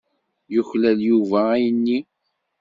Yuklal 0.53 0.99
Yuba 1.09 1.39
ayenni. 1.53 1.97